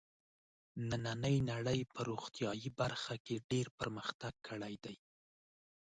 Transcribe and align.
نننۍ 0.89 1.37
نړۍ 1.51 1.79
په 1.93 1.99
روغتیايي 2.09 2.69
برخه 2.79 3.15
کې 3.25 3.35
ډېر 3.51 3.67
پرمختګ 3.79 4.33
کړی 4.47 4.75
دی. 4.83 4.95